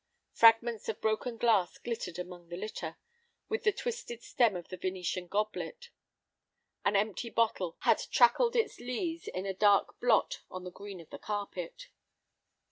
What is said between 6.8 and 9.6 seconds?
An empty bottle had trackled its lees in a